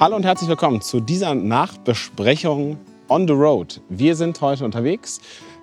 Hallo 0.00 0.14
und 0.14 0.24
herzlich 0.24 0.48
willkommen 0.48 0.80
zu 0.80 1.00
dieser 1.00 1.34
Nachbesprechung 1.34 2.78
on 3.08 3.26
the 3.26 3.34
road. 3.34 3.80
Wir 3.88 4.14
sind 4.14 4.40
heute 4.40 4.64
unterwegs. 4.64 5.20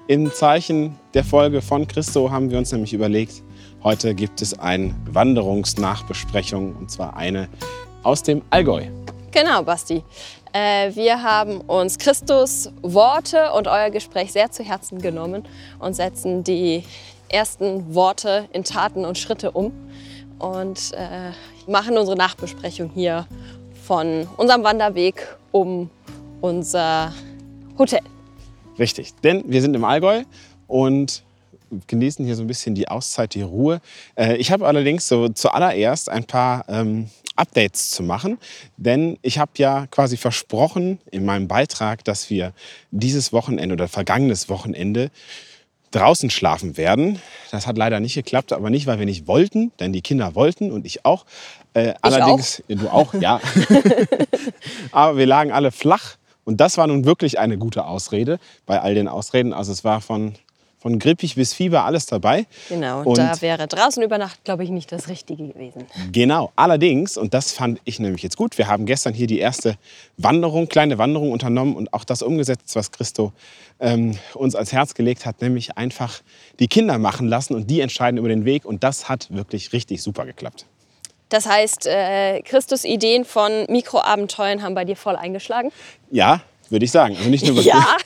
Im 0.08 0.30
Zeichen 0.34 1.00
der 1.14 1.24
Folge 1.24 1.62
von 1.62 1.88
Christo 1.88 2.30
haben 2.30 2.52
wir 2.52 2.58
uns 2.58 2.70
nämlich 2.74 2.94
überlegt, 2.94 3.44
heute 3.82 4.14
gibt 4.14 4.42
es 4.42 4.60
eine 4.60 4.94
Wanderungsnachbesprechung 5.10 6.76
und 6.76 6.92
zwar 6.92 7.16
eine 7.16 7.48
aus 8.04 8.24
dem 8.24 8.42
Allgäu. 8.50 8.88
Genau, 9.32 9.64
Basti. 9.64 10.04
Äh, 10.52 10.94
wir 10.94 11.24
haben 11.24 11.62
uns 11.62 11.98
Christus 11.98 12.70
Worte 12.82 13.54
und 13.54 13.70
euer 13.70 13.90
Gespräch 13.90 14.34
sehr 14.34 14.52
zu 14.52 14.66
Herzen 14.66 15.02
genommen 15.02 15.44
und 15.80 15.96
setzen 15.96 16.44
die 16.44 16.84
ersten 17.30 17.96
Worte 17.96 18.50
in 18.52 18.66
Taten 18.66 19.06
und 19.06 19.18
Schritte 19.18 19.52
um 19.52 19.72
und 20.40 20.92
äh, 20.94 21.32
machen 21.72 21.98
unsere 21.98 22.18
Nachbesprechung 22.18 22.92
hier 22.94 23.26
von 23.86 24.28
unserem 24.38 24.64
Wanderweg 24.64 25.38
um 25.52 25.90
unser 26.42 27.14
Hotel. 27.78 28.02
Richtig, 28.80 29.14
denn 29.24 29.44
wir 29.48 29.62
sind 29.62 29.76
im 29.76 29.84
Allgäu 29.84 30.24
und 30.68 31.24
genießen 31.88 32.26
hier 32.26 32.36
so 32.36 32.44
ein 32.44 32.48
bisschen 32.48 32.76
die 32.76 32.88
Auszeit, 32.88 33.34
die 33.34 33.42
Ruhe. 33.42 33.82
Äh, 34.16 34.38
ich 34.38 34.52
habe 34.52 34.66
allerdings 34.66 35.08
so 35.08 35.30
zuallererst 35.30 36.10
ein 36.10 36.24
paar 36.26 36.66
ähm, 36.68 37.10
Updates 37.36 37.92
zu 37.92 38.02
machen, 38.02 38.38
denn 38.78 39.18
ich 39.22 39.40
habe 39.40 39.52
ja 39.58 39.88
quasi 39.88 40.18
versprochen 40.18 41.00
in 41.12 41.26
meinem 41.26 41.48
Beitrag, 41.48 42.04
dass 42.06 42.30
wir 42.30 42.54
dieses 42.92 43.34
Wochenende 43.34 43.74
oder 43.74 43.88
vergangenes 43.88 44.50
Wochenende 44.50 45.12
draußen 45.96 46.30
schlafen 46.30 46.78
werden. 46.78 47.20
Das 47.52 47.68
hat 47.68 47.78
leider 47.78 48.00
nicht 48.00 48.16
geklappt, 48.16 48.52
aber 48.52 48.70
nicht, 48.70 48.86
weil 48.86 49.00
wir 49.00 49.06
nicht 49.06 49.28
wollten, 49.28 49.72
denn 49.80 49.94
die 49.94 50.02
Kinder 50.02 50.36
wollten 50.36 50.72
und 50.72 50.86
ich 50.86 51.06
auch. 51.06 51.26
Äh, 51.74 51.92
ich 51.92 51.96
allerdings, 52.02 52.62
auch. 52.62 52.76
du 52.76 52.90
auch, 52.90 53.14
ja. 53.16 53.40
aber 54.92 55.18
wir 55.18 55.26
lagen 55.26 55.52
alle 55.52 55.72
flach 55.72 56.18
und 56.44 56.60
das 56.62 56.78
war 56.78 56.88
nun 56.88 57.06
wirklich 57.06 57.40
eine 57.40 57.58
gute 57.58 57.86
Ausrede 57.86 58.40
bei 58.66 58.82
all 58.82 58.94
den 58.94 59.08
Ausreden. 59.08 59.54
Also 59.54 59.72
es 59.72 59.84
war 59.84 60.02
von 60.02 60.36
von 60.86 61.00
grippig 61.00 61.34
bis 61.34 61.52
Fieber 61.52 61.84
alles 61.84 62.06
dabei. 62.06 62.46
Genau, 62.70 63.02
und, 63.02 63.18
da 63.18 63.42
wäre 63.42 63.68
draußen 63.68 64.04
über 64.04 64.20
Nacht, 64.20 64.44
glaube 64.44 64.64
ich, 64.64 64.70
nicht 64.70 64.92
das 64.92 65.08
Richtige 65.08 65.48
gewesen. 65.48 65.88
Genau, 66.12 66.52
allerdings, 66.56 67.18
und 67.18 67.34
das 67.34 67.54
fand 67.54 67.82
ich 67.86 68.00
nämlich 68.00 68.22
jetzt 68.22 68.38
gut, 68.38 68.56
wir 68.60 68.68
haben 68.68 68.86
gestern 68.86 69.16
hier 69.16 69.26
die 69.26 69.40
erste 69.40 69.78
Wanderung, 70.18 70.68
kleine 70.68 71.00
Wanderung 71.00 71.32
unternommen 71.32 71.76
und 71.76 71.92
auch 71.92 72.04
das 72.04 72.22
umgesetzt, 72.22 72.76
was 72.76 72.92
Christo 72.92 73.34
ähm, 73.80 74.16
uns 74.36 74.54
als 74.54 74.74
Herz 74.74 74.94
gelegt 74.94 75.26
hat, 75.26 75.42
nämlich 75.42 75.76
einfach 75.76 76.22
die 76.60 76.68
Kinder 76.68 77.00
machen 77.00 77.28
lassen 77.28 77.56
und 77.56 77.68
die 77.68 77.82
entscheiden 77.82 78.20
über 78.20 78.30
den 78.30 78.46
Weg. 78.46 78.64
Und 78.64 78.84
das 78.84 79.10
hat 79.10 79.34
wirklich 79.34 79.74
richtig 79.74 80.04
super 80.04 80.28
geklappt. 80.28 80.68
Das 81.30 81.48
heißt, 81.48 81.88
äh, 81.88 82.44
Christus 82.44 82.86
Ideen 82.86 83.26
von 83.26 83.66
Mikroabenteuern 83.70 84.62
haben 84.62 84.76
bei 84.76 84.86
dir 84.86 84.96
voll 84.96 85.16
eingeschlagen? 85.16 85.72
Ja, 86.12 86.44
würde 86.70 86.86
ich 86.86 86.92
sagen. 86.92 87.16
Also 87.18 87.30
nicht 87.30 87.46
nur 87.46 87.62
ja. 87.62 87.98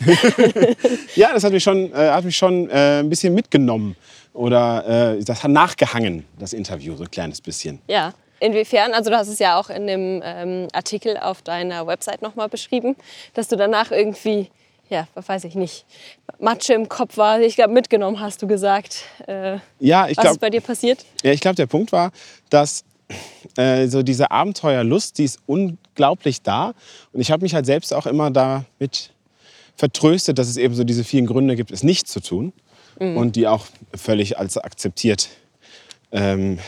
ja, 1.15 1.33
das 1.33 1.43
hat 1.43 1.52
mich 1.52 1.63
schon, 1.63 1.91
äh, 1.93 2.09
hat 2.09 2.23
mich 2.23 2.38
schon 2.38 2.69
äh, 2.69 2.99
ein 2.99 3.09
bisschen 3.09 3.33
mitgenommen. 3.33 3.95
Oder 4.33 5.17
äh, 5.17 5.23
das 5.23 5.43
hat 5.43 5.51
nachgehangen, 5.51 6.25
das 6.38 6.53
Interview, 6.53 6.95
so 6.95 7.03
ein 7.03 7.11
kleines 7.11 7.41
bisschen. 7.41 7.81
Ja. 7.88 8.13
Inwiefern? 8.39 8.93
Also 8.93 9.09
du 9.09 9.17
hast 9.17 9.27
es 9.27 9.39
ja 9.39 9.59
auch 9.59 9.69
in 9.69 9.85
dem 9.85 10.21
ähm, 10.23 10.67
Artikel 10.71 11.17
auf 11.17 11.41
deiner 11.41 11.85
Website 11.88 12.21
nochmal 12.21 12.47
beschrieben, 12.47 12.95
dass 13.33 13.49
du 13.49 13.57
danach 13.57 13.91
irgendwie, 13.91 14.49
ja, 14.89 15.07
weiß 15.13 15.44
ich 15.44 15.55
nicht, 15.55 15.85
Matsche 16.39 16.73
im 16.73 16.88
Kopf 16.88 17.17
war. 17.17 17.41
Ich 17.41 17.55
glaube, 17.55 17.73
mitgenommen 17.73 18.21
hast 18.21 18.41
du 18.41 18.47
gesagt. 18.47 19.03
Äh, 19.27 19.57
ja, 19.79 20.07
ich 20.07 20.16
was 20.16 20.23
glaub, 20.23 20.33
ist 20.35 20.39
bei 20.39 20.49
dir 20.49 20.61
passiert? 20.61 21.05
Ja, 21.21 21.33
ich 21.33 21.41
glaube, 21.41 21.55
der 21.55 21.66
Punkt 21.66 21.91
war, 21.91 22.11
dass 22.49 22.85
äh, 23.57 23.88
so 23.88 24.03
diese 24.03 24.31
Abenteuerlust, 24.31 25.17
die 25.17 25.25
ist 25.25 25.39
unglaublich 25.45 26.41
da. 26.41 26.73
Und 27.11 27.22
ich 27.22 27.31
habe 27.31 27.44
mich 27.44 27.53
halt 27.53 27.66
selbst 27.66 27.94
auch 27.94 28.06
immer 28.06 28.31
damit 28.31 29.11
vertröstet, 29.75 30.38
dass 30.38 30.47
es 30.47 30.57
eben 30.57 30.75
so 30.75 30.84
diese 30.84 31.03
vielen 31.03 31.25
Gründe 31.25 31.56
gibt, 31.56 31.72
es 31.72 31.84
nicht 31.84 32.07
zu 32.07 32.19
tun. 32.19 32.53
Mhm. 33.00 33.17
Und 33.17 33.35
die 33.35 33.47
auch 33.47 33.66
völlig 33.95 34.38
als 34.38 34.57
akzeptiert 34.57 35.29
ähm, 36.11 36.59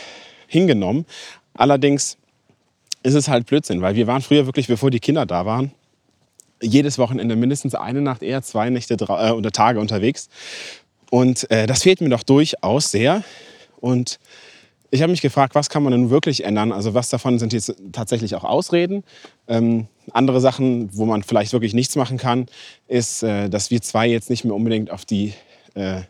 hingenommen. 0.48 1.06
Allerdings 1.54 2.18
ist 3.04 3.16
es 3.16 3.28
halt 3.28 3.48
Blödsinn, 3.48 3.82
weil 3.82 3.96
wir 3.96 4.08
waren 4.08 4.22
früher 4.22 4.46
wirklich, 4.46 4.68
bevor 4.68 4.92
die 4.92 5.00
Kinder 5.00 5.26
da 5.26 5.46
waren, 5.46 5.72
jedes 6.62 6.98
Wochenende 6.98 7.36
mindestens 7.36 7.76
eine 7.76 8.02
Nacht, 8.02 8.22
eher 8.22 8.42
zwei 8.44 8.70
Nächte 8.70 8.96
äh, 9.00 9.32
oder 9.32 9.52
Tage 9.52 9.80
unterwegs. 9.80 10.30
Und 11.10 11.50
äh, 11.52 11.68
das 11.68 11.84
fehlt 11.84 12.02
mir 12.02 12.10
doch 12.10 12.24
durchaus 12.24 12.92
sehr. 12.92 13.24
Und 13.80 14.20
ich 14.92 15.02
habe 15.02 15.12
mich 15.12 15.22
gefragt, 15.22 15.56
was 15.56 15.70
kann 15.70 15.84
man 15.84 15.92
denn 15.92 16.10
wirklich 16.10 16.44
ändern? 16.44 16.74
Also 16.74 16.94
was 16.94 17.10
davon 17.10 17.40
sind 17.40 17.54
jetzt 17.54 17.74
tatsächlich 17.94 18.36
auch 18.36 18.44
Ausreden? 18.44 19.04
Ähm, 19.48 19.88
andere 20.12 20.42
Sachen, 20.42 20.90
wo 20.96 21.06
man 21.06 21.24
vielleicht 21.24 21.54
wirklich 21.54 21.74
nichts 21.74 21.96
machen 21.96 22.18
kann, 22.18 22.48
ist, 22.88 23.24
äh, 23.24 23.50
dass 23.50 23.72
wir 23.72 23.82
zwei 23.82 24.08
jetzt 24.08 24.30
nicht 24.30 24.44
mehr 24.44 24.54
unbedingt 24.54 24.92
auf 24.92 25.06
die 25.06 25.34
äh, 25.76 26.02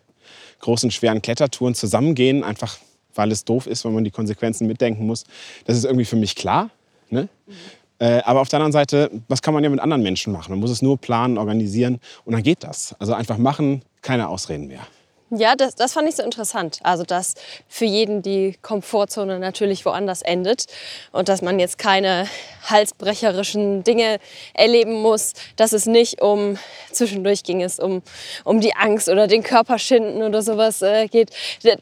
großen, 0.60 0.90
schweren 0.90 1.22
Klettertouren 1.22 1.76
zusammengehen, 1.76 2.44
einfach 2.44 2.78
weil 3.14 3.32
es 3.32 3.46
doof 3.46 3.68
ist, 3.68 3.86
wenn 3.86 3.94
man 3.94 4.04
die 4.04 4.12
Konsequenzen 4.12 4.68
mitdenken 4.68 5.06
muss. 5.06 5.26
Das 5.66 5.78
ist 5.78 5.86
irgendwie 5.86 6.06
für 6.06 6.16
mich 6.16 6.36
klar. 6.36 6.72
Ne? 7.10 7.30
Mhm. 7.46 7.54
Äh, 8.00 8.22
aber 8.24 8.42
auf 8.42 8.50
der 8.50 8.58
anderen 8.58 8.72
Seite, 8.72 9.12
was 9.28 9.44
kann 9.44 9.54
man 9.54 9.64
ja 9.64 9.70
mit 9.70 9.80
anderen 9.80 10.02
Menschen 10.02 10.34
machen? 10.34 10.52
Man 10.52 10.60
muss 10.60 10.72
es 10.72 10.82
nur 10.82 10.98
planen, 10.98 11.38
organisieren 11.38 12.00
und 12.26 12.34
dann 12.34 12.42
geht 12.42 12.64
das. 12.64 12.96
Also 12.98 13.14
einfach 13.14 13.38
machen, 13.38 13.84
keine 14.02 14.28
Ausreden 14.28 14.68
mehr. 14.68 14.88
Ja, 15.34 15.56
das, 15.56 15.76
das 15.76 15.94
fand 15.94 16.10
ich 16.10 16.18
so 16.18 16.24
interessant. 16.24 16.80
Also, 16.84 17.04
dass 17.06 17.36
für 17.70 17.86
jeden 17.86 18.22
die 18.22 18.58
Komfortzone 18.62 19.40
natürlich 19.40 19.86
woanders 19.86 20.22
endet 20.22 20.66
und 21.14 21.30
dass 21.30 21.42
man 21.42 21.58
jetzt 21.58 21.78
keine 21.78 22.28
halsbrecherischen 22.70 23.86
Dinge 23.86 24.20
erleben 24.54 25.02
muss, 25.02 25.32
dass 25.56 25.72
es 25.72 25.86
nicht 25.86 26.22
um, 26.22 26.58
zwischendurch 26.92 27.44
ging 27.44 27.62
es 27.62 27.80
um, 27.80 28.02
um 28.44 28.60
die 28.60 28.76
Angst 28.76 29.08
oder 29.08 29.28
den 29.28 29.42
Körper 29.42 29.80
schinden 29.80 30.22
oder 30.22 30.42
sowas 30.42 30.82
äh, 30.82 31.08
geht. 31.08 31.30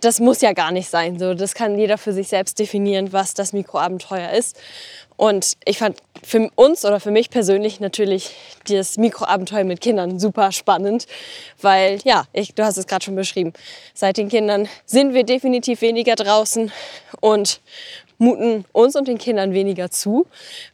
Das 0.01 0.19
muss 0.19 0.41
ja 0.41 0.53
gar 0.53 0.71
nicht 0.71 0.87
sein. 0.87 1.17
So, 1.17 1.33
das 1.33 1.55
kann 1.55 1.79
jeder 1.79 1.97
für 1.97 2.13
sich 2.13 2.27
selbst 2.27 2.59
definieren, 2.59 3.13
was 3.13 3.33
das 3.33 3.51
Mikroabenteuer 3.51 4.29
ist. 4.29 4.57
Und 5.19 5.57
ich 5.65 5.79
fand 5.79 5.97
für 6.23 6.49
uns 6.55 6.85
oder 6.85 7.01
für 7.01 7.11
mich 7.11 7.29
persönlich 7.29 7.81
natürlich 7.81 8.31
das 8.69 8.97
Mikroabenteuer 8.97 9.65
mit 9.65 9.81
Kindern 9.81 10.17
super 10.17 10.53
spannend, 10.53 11.07
weil 11.61 11.99
ja, 12.05 12.23
ich, 12.31 12.55
du 12.55 12.63
hast 12.63 12.77
es 12.77 12.87
gerade 12.87 13.03
schon 13.03 13.17
beschrieben, 13.17 13.51
seit 13.93 14.15
den 14.15 14.29
Kindern 14.29 14.69
sind 14.85 15.13
wir 15.13 15.25
definitiv 15.25 15.81
weniger 15.81 16.15
draußen 16.15 16.71
und 17.19 17.59
muten 18.17 18.63
uns 18.71 18.95
und 18.95 19.09
den 19.09 19.17
Kindern 19.17 19.51
weniger 19.51 19.91
zu, 19.91 20.25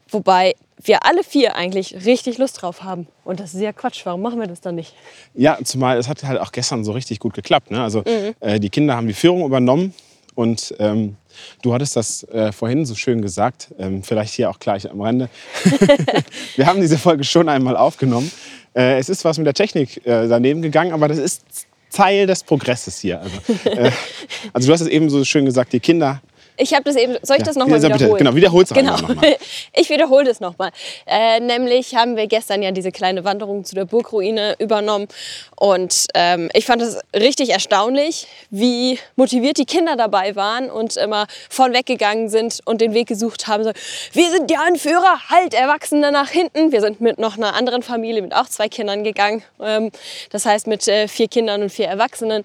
wobei 0.09 0.53
wir 0.77 1.07
alle 1.07 1.23
vier 1.23 1.55
eigentlich 1.55 2.05
richtig 2.05 2.37
Lust 2.37 2.61
drauf 2.61 2.83
haben. 2.83 3.07
Und 3.23 3.39
das 3.39 3.55
ist 3.55 3.61
ja 3.61 3.73
Quatsch, 3.73 4.05
warum 4.05 4.21
machen 4.21 4.39
wir 4.39 4.47
das 4.47 4.61
dann 4.61 4.75
nicht? 4.75 4.93
Ja, 5.33 5.57
zumal 5.63 5.97
es 5.97 6.07
hat 6.07 6.23
halt 6.23 6.39
auch 6.39 6.51
gestern 6.51 6.83
so 6.83 6.91
richtig 6.91 7.19
gut 7.19 7.33
geklappt. 7.33 7.71
Ne? 7.71 7.81
Also 7.81 8.01
mhm. 8.01 8.35
äh, 8.41 8.59
die 8.59 8.69
Kinder 8.69 8.95
haben 8.95 9.07
die 9.07 9.15
Führung 9.15 9.43
übernommen 9.43 9.95
und 10.35 10.75
ähm, 10.79 11.15
du 11.61 11.73
hattest 11.73 11.95
das 11.95 12.23
äh, 12.25 12.51
vorhin 12.51 12.85
so 12.85 12.95
schön 12.95 13.21
gesagt, 13.21 13.73
ähm, 13.79 14.03
vielleicht 14.03 14.33
hier 14.33 14.49
auch 14.49 14.59
gleich 14.59 14.89
am 14.89 15.01
Rande. 15.01 15.29
wir 16.55 16.65
haben 16.67 16.81
diese 16.81 16.97
Folge 16.97 17.23
schon 17.23 17.49
einmal 17.49 17.77
aufgenommen. 17.77 18.29
Äh, 18.75 18.99
es 18.99 19.09
ist 19.09 19.25
was 19.25 19.37
mit 19.37 19.47
der 19.47 19.53
Technik 19.53 20.05
äh, 20.05 20.27
daneben 20.27 20.61
gegangen, 20.61 20.91
aber 20.91 21.07
das 21.07 21.17
ist 21.17 21.43
Teil 21.91 22.27
des 22.27 22.43
Progresses 22.43 22.99
hier. 22.99 23.21
Also, 23.21 23.69
äh, 23.69 23.91
also 24.53 24.67
du 24.67 24.73
hast 24.73 24.81
es 24.81 24.87
eben 24.87 25.09
so 25.09 25.23
schön 25.23 25.45
gesagt, 25.45 25.71
die 25.71 25.79
Kinder 25.79 26.21
ich 26.57 26.73
habe 26.73 26.83
das 26.83 26.95
eben, 26.95 27.17
soll 27.21 27.37
ich 27.37 27.43
das 27.43 27.55
nochmal 27.55 27.81
ja, 27.81 27.83
wiederholen? 27.83 28.11
Bitte, 28.11 28.17
genau, 28.17 28.35
wiederhol's 28.35 28.69
genau. 28.69 28.97
nochmal. 28.97 29.35
Ich 29.73 29.89
wiederhole 29.89 30.25
das 30.25 30.39
nochmal. 30.39 30.71
Äh, 31.05 31.39
nämlich 31.39 31.95
haben 31.95 32.15
wir 32.15 32.27
gestern 32.27 32.61
ja 32.61 32.71
diese 32.71 32.91
kleine 32.91 33.23
Wanderung 33.23 33.65
zu 33.65 33.75
der 33.75 33.85
Burgruine 33.85 34.55
übernommen 34.59 35.07
und 35.55 36.07
ähm, 36.13 36.49
ich 36.53 36.65
fand 36.65 36.81
es 36.81 36.99
richtig 37.15 37.49
erstaunlich, 37.49 38.27
wie 38.49 38.99
motiviert 39.15 39.57
die 39.57 39.65
Kinder 39.65 39.95
dabei 39.95 40.35
waren 40.35 40.69
und 40.69 40.97
immer 40.97 41.27
vorn 41.49 41.73
weggegangen 41.73 42.29
sind 42.29 42.59
und 42.65 42.81
den 42.81 42.93
Weg 42.93 43.07
gesucht 43.07 43.47
haben. 43.47 43.63
So, 43.63 43.71
wir 44.13 44.31
sind 44.31 44.49
die 44.49 44.57
Anführer, 44.57 45.19
halt 45.29 45.53
Erwachsene 45.53 46.11
nach 46.11 46.29
hinten. 46.29 46.71
Wir 46.71 46.81
sind 46.81 47.01
mit 47.01 47.19
noch 47.19 47.37
einer 47.37 47.55
anderen 47.55 47.83
Familie, 47.83 48.21
mit 48.21 48.35
auch 48.35 48.47
zwei 48.47 48.69
Kindern 48.69 49.03
gegangen. 49.03 49.43
Ähm, 49.61 49.91
das 50.31 50.45
heißt 50.45 50.67
mit 50.67 50.87
äh, 50.87 51.07
vier 51.07 51.27
Kindern 51.27 51.63
und 51.63 51.69
vier 51.69 51.87
Erwachsenen. 51.87 52.43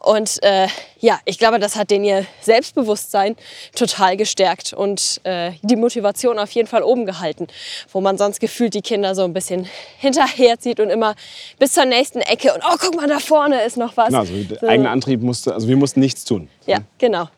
Und 0.00 0.40
äh, 0.44 0.68
ja, 1.00 1.18
ich 1.24 1.38
glaube, 1.38 1.58
das 1.58 1.74
hat 1.74 1.90
den 1.90 2.04
ihr 2.04 2.24
Selbstbewusstsein 2.40 3.34
total 3.74 4.16
gestärkt 4.16 4.72
und 4.72 5.20
äh, 5.24 5.52
die 5.62 5.74
Motivation 5.74 6.38
auf 6.38 6.52
jeden 6.52 6.68
Fall 6.68 6.84
oben 6.84 7.04
gehalten, 7.04 7.48
wo 7.92 8.00
man 8.00 8.16
sonst 8.16 8.38
gefühlt 8.38 8.74
die 8.74 8.80
Kinder 8.80 9.16
so 9.16 9.24
ein 9.24 9.32
bisschen 9.32 9.68
hinterherzieht 9.98 10.78
und 10.78 10.90
immer 10.90 11.16
bis 11.58 11.72
zur 11.72 11.84
nächsten 11.84 12.20
Ecke 12.20 12.54
und 12.54 12.62
oh, 12.64 12.76
guck 12.78 12.94
mal, 12.94 13.08
da 13.08 13.18
vorne 13.18 13.62
ist 13.62 13.76
noch 13.76 13.96
was. 13.96 14.08
Genau, 14.08 14.20
also 14.20 14.34
der 14.34 14.58
so. 14.60 14.66
eigene 14.68 14.90
Antrieb 14.90 15.20
musste, 15.20 15.52
also 15.52 15.66
wir 15.66 15.76
mussten 15.76 15.98
nichts 15.98 16.24
tun. 16.24 16.48
Ja, 16.66 16.78
genau. 16.98 17.28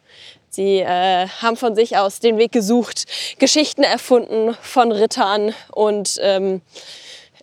Sie 0.50 0.80
äh, 0.80 1.28
haben 1.28 1.56
von 1.56 1.74
sich 1.76 1.96
aus 1.96 2.18
den 2.18 2.36
Weg 2.36 2.52
gesucht, 2.52 3.04
Geschichten 3.38 3.84
erfunden 3.84 4.56
von 4.60 4.90
Rittern 4.90 5.54
und 5.70 6.18
ähm, 6.20 6.60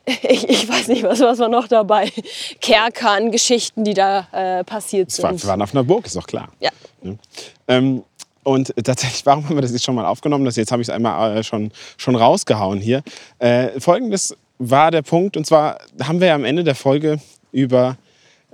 ich, 0.30 0.48
ich, 0.48 0.70
weiß 0.70 0.88
nicht, 0.88 1.04
was, 1.04 1.20
was 1.20 1.40
war 1.40 1.50
noch 1.50 1.68
dabei. 1.68 2.12
Kerkern, 2.62 3.32
Geschichten, 3.32 3.84
die 3.84 3.94
da 3.94 4.28
äh, 4.32 4.64
passiert 4.64 5.12
sind. 5.12 5.44
Wir 5.44 5.50
waren 5.50 5.62
auf 5.62 5.74
einer 5.74 5.84
Burg, 5.84 6.06
ist 6.06 6.16
doch 6.16 6.26
klar. 6.26 6.48
Ja. 6.62 6.70
ja. 7.04 7.14
Ähm, 7.68 8.04
Und 8.44 8.74
tatsächlich, 8.82 9.26
warum 9.26 9.44
haben 9.44 9.56
wir 9.56 9.62
das 9.62 9.72
jetzt 9.72 9.84
schon 9.84 9.96
mal 9.96 10.06
aufgenommen? 10.06 10.46
Das 10.46 10.56
jetzt 10.56 10.72
habe 10.72 10.82
ich 10.82 10.88
es 10.88 10.94
einmal 10.94 11.38
äh, 11.38 11.44
schon, 11.44 11.72
schon 11.98 12.16
rausgehauen 12.16 12.80
hier. 12.80 13.04
Äh, 13.40 13.80
Folgendes 13.82 14.36
war 14.60 14.92
der 14.92 15.02
Punkt, 15.02 15.36
und 15.36 15.46
zwar 15.46 15.80
haben 16.02 16.22
wir 16.22 16.28
ja 16.28 16.36
am 16.36 16.46
Ende 16.46 16.64
der 16.64 16.76
Folge 16.76 17.20
über 17.52 17.98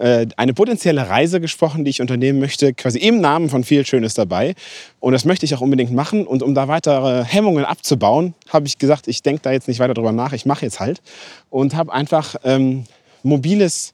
äh, 0.04 0.28
eine 0.36 0.54
potenzielle 0.54 1.08
Reise 1.10 1.40
gesprochen, 1.40 1.86
die 1.86 1.92
ich 1.92 2.02
unternehmen 2.02 2.40
möchte, 2.40 2.74
quasi 2.74 3.00
im 3.00 3.22
Namen 3.22 3.48
von 3.48 3.64
viel 3.64 3.86
Schönes 3.86 4.14
dabei. 4.14 4.54
Und 5.00 5.14
das 5.14 5.24
möchte 5.24 5.46
ich 5.46 5.56
auch 5.56 5.62
unbedingt 5.62 5.94
machen. 5.94 6.28
Und 6.28 6.44
um 6.44 6.54
da 6.54 6.68
weitere 6.68 7.24
Hemmungen 7.24 7.64
abzubauen, 7.64 8.34
habe 8.50 8.68
ich 8.68 8.78
gesagt, 8.78 9.08
ich 9.08 9.24
denke 9.24 9.44
da 9.44 9.54
jetzt 9.54 9.70
nicht 9.70 9.80
weiter 9.80 9.94
drüber 9.94 10.12
nach, 10.12 10.34
ich 10.34 10.46
mache 10.46 10.66
jetzt 10.66 10.82
halt. 10.82 11.02
Und 11.50 11.74
habe 11.74 11.94
einfach 11.94 12.36
ähm, 12.44 12.84
mobiles 13.24 13.94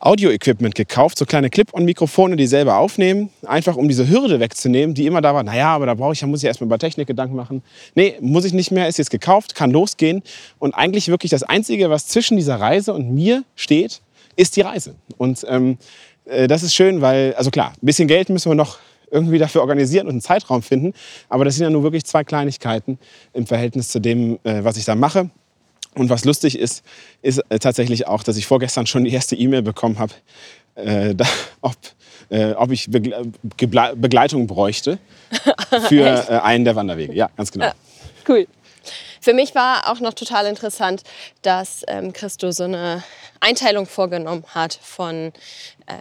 Audio-Equipment 0.00 0.74
gekauft, 0.74 1.18
so 1.18 1.24
kleine 1.24 1.50
Clip-on-Mikrofone, 1.50 2.34
die 2.34 2.48
selber 2.48 2.78
aufnehmen, 2.78 3.30
einfach 3.46 3.76
um 3.76 3.86
diese 3.86 4.08
Hürde 4.08 4.40
wegzunehmen, 4.40 4.96
die 4.96 5.06
immer 5.06 5.20
da 5.20 5.32
war, 5.32 5.44
naja, 5.44 5.68
aber 5.68 5.86
da 5.86 5.94
brauche 5.94 6.14
ich, 6.14 6.18
da 6.18 6.26
muss 6.26 6.42
ich 6.42 6.48
erstmal 6.48 6.66
über 6.66 6.80
Technik 6.80 7.06
Gedanken 7.06 7.36
machen. 7.36 7.62
Nee, 7.94 8.16
muss 8.20 8.44
ich 8.44 8.52
nicht 8.52 8.72
mehr, 8.72 8.88
ist 8.88 8.98
jetzt 8.98 9.12
gekauft, 9.12 9.54
kann 9.54 9.70
losgehen. 9.70 10.24
Und 10.58 10.74
eigentlich 10.74 11.06
wirklich 11.06 11.30
das 11.30 11.44
Einzige, 11.44 11.90
was 11.90 12.08
zwischen 12.08 12.36
dieser 12.36 12.56
Reise 12.56 12.92
und 12.92 13.14
mir 13.14 13.44
steht, 13.54 14.00
ist 14.36 14.56
die 14.56 14.62
Reise. 14.62 14.94
Und 15.18 15.44
ähm, 15.48 15.78
äh, 16.24 16.48
das 16.48 16.62
ist 16.62 16.74
schön, 16.74 17.00
weil, 17.00 17.34
also 17.34 17.50
klar, 17.50 17.72
ein 17.72 17.86
bisschen 17.86 18.08
Geld 18.08 18.28
müssen 18.28 18.50
wir 18.50 18.54
noch 18.54 18.78
irgendwie 19.10 19.38
dafür 19.38 19.60
organisieren 19.60 20.06
und 20.06 20.12
einen 20.12 20.20
Zeitraum 20.20 20.62
finden. 20.62 20.94
Aber 21.28 21.44
das 21.44 21.56
sind 21.56 21.64
ja 21.64 21.70
nur 21.70 21.82
wirklich 21.82 22.04
zwei 22.04 22.24
Kleinigkeiten 22.24 22.98
im 23.34 23.46
Verhältnis 23.46 23.88
zu 23.88 24.00
dem, 24.00 24.38
äh, 24.44 24.64
was 24.64 24.76
ich 24.76 24.84
da 24.84 24.94
mache. 24.94 25.30
Und 25.94 26.08
was 26.08 26.24
lustig 26.24 26.58
ist, 26.58 26.82
ist 27.20 27.38
äh, 27.50 27.58
tatsächlich 27.58 28.06
auch, 28.06 28.22
dass 28.22 28.36
ich 28.36 28.46
vorgestern 28.46 28.86
schon 28.86 29.04
die 29.04 29.12
erste 29.12 29.36
E-Mail 29.36 29.62
bekommen 29.62 29.98
habe, 29.98 30.14
äh, 30.74 31.14
ob, 31.60 31.76
äh, 32.30 32.52
ob 32.52 32.70
ich 32.72 32.90
Begle 32.90 33.32
Begleitung 33.42 34.46
bräuchte 34.46 34.98
für 35.88 36.06
äh, 36.30 36.38
einen 36.38 36.64
der 36.64 36.74
Wanderwege. 36.74 37.14
Ja, 37.14 37.28
ganz 37.36 37.52
genau. 37.52 37.66
Ja, 37.66 37.74
cool. 38.28 38.46
Für 39.22 39.34
mich 39.34 39.54
war 39.54 39.88
auch 39.88 40.00
noch 40.00 40.14
total 40.14 40.46
interessant, 40.46 41.04
dass 41.42 41.84
ähm, 41.86 42.12
Christo 42.12 42.50
so 42.50 42.64
eine 42.64 43.04
Einteilung 43.38 43.86
vorgenommen 43.86 44.44
hat 44.52 44.74
von 44.74 45.32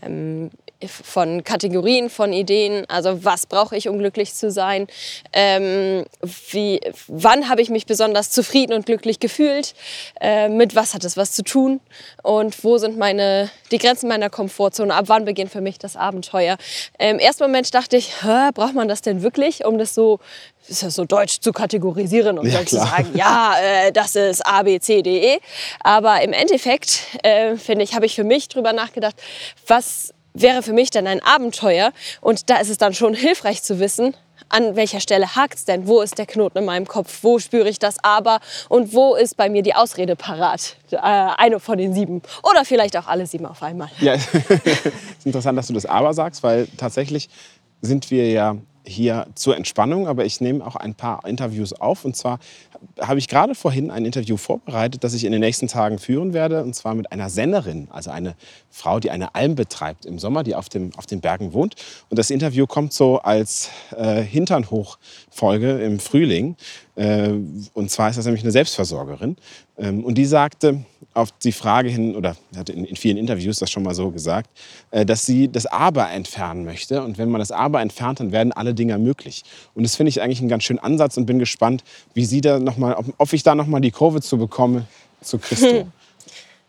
ähm, 0.01 0.49
von 0.87 1.43
Kategorien, 1.43 2.09
von 2.09 2.33
Ideen. 2.33 2.85
Also 2.89 3.23
was 3.23 3.45
brauche 3.45 3.75
ich, 3.75 3.87
um 3.87 3.99
glücklich 3.99 4.33
zu 4.33 4.51
sein? 4.51 4.87
Ähm, 5.33 6.05
wie, 6.51 6.79
wann 7.07 7.49
habe 7.49 7.61
ich 7.61 7.69
mich 7.69 7.85
besonders 7.85 8.31
zufrieden 8.31 8.73
und 8.73 8.85
glücklich 8.85 9.19
gefühlt? 9.19 9.73
Äh, 10.19 10.49
mit 10.49 10.75
was 10.75 10.93
hat 10.93 11.03
es 11.03 11.17
was 11.17 11.31
zu 11.31 11.43
tun? 11.43 11.79
Und 12.23 12.63
wo 12.63 12.77
sind 12.77 12.97
meine, 12.97 13.49
die 13.71 13.77
Grenzen 13.77 14.07
meiner 14.07 14.29
Komfortzone? 14.29 14.93
Ab 14.93 15.05
wann 15.07 15.25
beginnt 15.25 15.51
für 15.51 15.61
mich 15.61 15.79
das 15.79 15.95
Abenteuer? 15.95 16.57
Im 16.99 17.19
ersten 17.19 17.43
Moment 17.43 17.73
dachte 17.73 17.97
ich, 17.97 18.13
braucht 18.53 18.73
man 18.73 18.87
das 18.87 19.01
denn 19.01 19.23
wirklich, 19.23 19.65
um 19.65 19.77
das 19.77 19.93
so 19.93 20.19
ist 20.67 20.83
ja 20.83 20.89
so 20.89 21.05
deutsch 21.05 21.39
zu 21.39 21.51
kategorisieren 21.51 22.37
und 22.37 22.47
ja, 22.47 22.65
zu 22.65 22.75
sagen, 22.75 23.11
ja, 23.15 23.55
äh, 23.59 23.91
das 23.91 24.15
ist 24.15 24.45
A, 24.45 24.63
B, 24.63 24.79
C, 24.79 25.01
D, 25.01 25.35
E. 25.35 25.39
Aber 25.81 26.21
im 26.21 26.33
Endeffekt, 26.33 27.01
äh, 27.23 27.55
finde 27.55 27.83
ich, 27.83 27.95
habe 27.95 28.05
ich 28.05 28.15
für 28.15 28.23
mich 28.23 28.47
drüber 28.47 28.73
nachgedacht, 28.73 29.15
was 29.67 30.13
wäre 30.33 30.61
für 30.63 30.73
mich 30.73 30.89
dann 30.89 31.07
ein 31.07 31.21
Abenteuer. 31.23 31.91
Und 32.21 32.49
da 32.49 32.57
ist 32.57 32.69
es 32.69 32.77
dann 32.77 32.93
schon 32.93 33.13
hilfreich 33.13 33.63
zu 33.63 33.79
wissen, 33.79 34.15
an 34.49 34.75
welcher 34.75 34.99
Stelle 34.99 35.35
hakt 35.35 35.55
es 35.55 35.65
denn? 35.65 35.87
Wo 35.87 36.01
ist 36.01 36.17
der 36.17 36.25
Knoten 36.25 36.59
in 36.59 36.65
meinem 36.65 36.87
Kopf? 36.87 37.19
Wo 37.21 37.39
spüre 37.39 37.69
ich 37.69 37.79
das 37.79 37.95
Aber? 38.03 38.39
Und 38.69 38.93
wo 38.93 39.15
ist 39.15 39.37
bei 39.37 39.49
mir 39.49 39.63
die 39.63 39.73
Ausrede 39.73 40.15
parat? 40.15 40.75
Äh, 40.91 40.97
eine 40.97 41.59
von 41.59 41.77
den 41.77 41.93
sieben. 41.93 42.21
Oder 42.43 42.65
vielleicht 42.65 42.97
auch 42.97 43.07
alle 43.07 43.25
sieben 43.25 43.45
auf 43.45 43.63
einmal. 43.63 43.89
Ja, 43.99 44.13
es 44.15 44.25
ist 44.33 45.25
interessant, 45.25 45.57
dass 45.57 45.67
du 45.67 45.73
das 45.73 45.85
Aber 45.85 46.13
sagst, 46.13 46.43
weil 46.43 46.67
tatsächlich 46.77 47.29
sind 47.81 48.11
wir 48.11 48.29
ja 48.29 48.55
hier 48.85 49.27
zur 49.35 49.55
Entspannung, 49.55 50.07
aber 50.07 50.25
ich 50.25 50.41
nehme 50.41 50.65
auch 50.65 50.75
ein 50.75 50.95
paar 50.95 51.25
Interviews 51.25 51.73
auf. 51.73 52.05
Und 52.05 52.15
zwar 52.15 52.39
habe 52.99 53.19
ich 53.19 53.27
gerade 53.27 53.55
vorhin 53.55 53.91
ein 53.91 54.05
Interview 54.05 54.37
vorbereitet, 54.37 55.03
das 55.03 55.13
ich 55.13 55.23
in 55.23 55.31
den 55.31 55.41
nächsten 55.41 55.67
Tagen 55.67 55.99
führen 55.99 56.33
werde. 56.33 56.63
Und 56.63 56.73
zwar 56.75 56.95
mit 56.95 57.11
einer 57.11 57.29
Sennerin, 57.29 57.87
also 57.91 58.11
eine 58.11 58.35
Frau, 58.69 58.99
die 58.99 59.11
eine 59.11 59.35
Alm 59.35 59.55
betreibt 59.55 60.05
im 60.05 60.19
Sommer, 60.19 60.43
die 60.43 60.55
auf, 60.55 60.69
dem, 60.69 60.91
auf 60.97 61.05
den 61.05 61.21
Bergen 61.21 61.53
wohnt. 61.53 61.75
Und 62.09 62.17
das 62.17 62.29
Interview 62.29 62.67
kommt 62.67 62.93
so 62.93 63.19
als 63.19 63.69
äh, 63.95 64.21
Hinternhoch-Folge 64.21 65.79
im 65.83 65.99
Frühling. 65.99 66.55
Äh, 66.95 67.33
und 67.73 67.91
zwar 67.91 68.09
ist 68.09 68.17
das 68.17 68.25
nämlich 68.25 68.43
eine 68.43 68.51
Selbstversorgerin. 68.51 69.37
Ähm, 69.77 70.03
und 70.03 70.15
die 70.15 70.25
sagte 70.25 70.83
auf 71.13 71.31
die 71.43 71.51
Frage 71.51 71.89
hin, 71.89 72.15
oder 72.15 72.35
hat 72.55 72.69
in, 72.69 72.95
vielen 72.95 73.17
Interviews 73.17 73.59
das 73.59 73.69
schon 73.69 73.83
mal 73.83 73.93
so 73.93 74.11
gesagt, 74.11 74.49
äh, 74.91 75.05
dass 75.05 75.25
sie 75.25 75.49
das 75.49 75.65
Aber 75.65 76.09
entfernen 76.09 76.63
möchte. 76.63 77.03
Und 77.03 77.17
wenn 77.17 77.29
man 77.29 77.39
das 77.39 77.51
Aber 77.51 77.81
entfernt, 77.81 78.19
dann 78.19 78.31
werden 78.31 78.53
alle 78.53 78.73
Dinge 78.73 78.97
möglich. 78.97 79.43
Und 79.73 79.83
das 79.83 79.95
finde 79.95 80.09
ich 80.09 80.21
eigentlich 80.21 80.39
einen 80.39 80.49
ganz 80.49 80.63
schönen 80.63 80.79
Ansatz 80.79 81.17
und 81.17 81.25
bin 81.25 81.39
gespannt, 81.39 81.83
wie 82.13 82.25
sie 82.25 82.41
da 82.41 82.59
noch 82.59 82.77
mal, 82.77 82.95
ob, 83.17 83.33
ich 83.33 83.43
da 83.43 83.55
noch 83.55 83.67
mal 83.67 83.81
die 83.81 83.91
Kurve 83.91 84.21
zu 84.21 84.37
bekomme 84.37 84.85
zu 85.21 85.37
Christo. 85.37 85.81
Hm. 85.81 85.91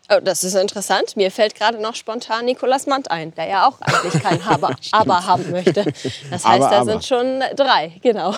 Oh, 0.09 0.19
das 0.21 0.43
ist 0.43 0.55
interessant. 0.55 1.15
Mir 1.15 1.31
fällt 1.31 1.55
gerade 1.55 1.81
noch 1.81 1.95
spontan 1.95 2.45
Nikolaus 2.45 2.87
Mandt 2.87 3.09
ein, 3.09 3.33
der 3.35 3.47
ja 3.47 3.67
auch 3.67 3.79
eigentlich 3.79 4.21
kein 4.21 4.41
Aber, 4.47 4.75
aber 4.91 5.25
haben 5.25 5.49
möchte. 5.51 5.85
Das 6.29 6.43
heißt, 6.43 6.45
aber, 6.45 6.69
da 6.69 6.81
aber. 6.81 6.91
sind 6.91 7.05
schon 7.05 7.41
drei, 7.55 7.93
genau. 8.01 8.35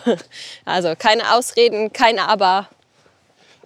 Also 0.63 0.93
keine 0.95 1.33
Ausreden, 1.33 1.91
kein 1.91 2.19
Aber. 2.19 2.69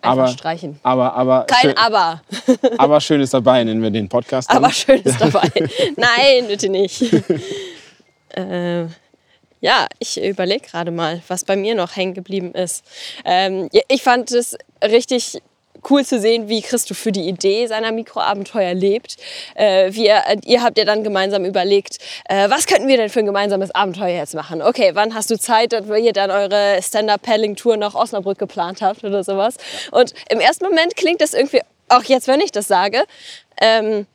Einfach 0.02 0.24
aber, 0.24 0.28
streichen. 0.28 0.80
Aber, 0.84 1.14
aber. 1.14 1.46
Kein 1.46 1.62
schön, 1.62 1.78
Aber. 1.78 2.22
aber 2.78 3.02
schön 3.02 3.22
ist 3.22 3.34
dabei, 3.34 3.64
nennen 3.64 3.82
wir 3.82 3.92
den 3.92 4.10
Podcast. 4.10 4.50
Dann. 4.50 4.58
Aber 4.58 4.72
schön 4.72 5.02
ist 5.02 5.20
dabei. 5.22 5.50
Nein, 5.96 6.48
bitte 6.48 6.70
nicht. 6.70 7.02
äh, 8.36 8.86
ja, 9.62 9.88
ich 10.00 10.22
überlege 10.22 10.66
gerade 10.66 10.92
mal, 10.92 11.22
was 11.28 11.44
bei 11.44 11.56
mir 11.56 11.76
noch 11.76 11.96
hängen 11.96 12.14
geblieben 12.14 12.54
ist. 12.54 12.86
Ähm, 13.26 13.70
ich 13.90 14.02
fand 14.02 14.32
es 14.32 14.58
richtig 14.82 15.42
cool 15.90 16.06
zu 16.06 16.20
sehen, 16.20 16.50
wie 16.50 16.62
Christo 16.62 16.94
für 16.94 17.12
die 17.12 17.28
Idee 17.28 17.68
seiner 17.68 17.92
Mikroabenteuer 17.92 18.74
lebt. 18.74 19.18
Äh, 19.56 19.94
wir, 19.94 20.24
ihr 20.46 20.64
habt 20.64 20.78
ja 20.78 20.86
dann 20.86 21.04
gemeinsam 21.04 21.46
überlegt, 21.46 21.98
äh, 22.26 22.50
was 22.50 22.66
könnten 22.66 22.88
wir 22.88 22.98
denn 22.98 23.10
für 23.10 23.20
ein 23.20 23.26
gemeinsames 23.26 23.72
Abenteuer 23.72 24.16
jetzt 24.16 24.36
machen? 24.36 24.62
Okay, 24.62 24.92
wann 24.94 25.14
hast 25.14 25.32
du 25.32 25.38
Zeit, 25.38 25.74
dass 25.74 25.86
ihr 25.88 26.14
dann 26.14 26.32
eure 26.32 26.80
Stand-Up-Paddling-Tour 26.82 27.78
nach 27.78 27.96
Osnabrück 27.96 28.40
geplant 28.40 28.82
habt 28.82 29.04
oder 29.04 29.24
sowas? 29.24 29.56
Und 29.92 30.14
im 30.30 30.40
ersten 30.40 30.66
Moment 30.66 30.96
klingt 30.96 31.22
das 31.22 31.34
irgendwie, 31.34 31.62
auch 31.90 32.04
jetzt, 32.04 32.28
wenn 32.28 32.40
ich 32.40 32.52
das 32.52 32.68
sage, 32.68 33.04
ähm, 33.62 34.06